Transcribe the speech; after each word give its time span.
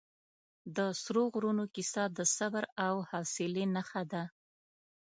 د 0.75 0.77
سرو 1.01 1.23
غرونو 1.33 1.63
کیسه 1.75 2.03
د 2.17 2.19
صبر 2.35 2.63
او 2.87 2.95
حوصلې 3.09 3.65
نښه 3.75 4.03
ده. 4.11 4.23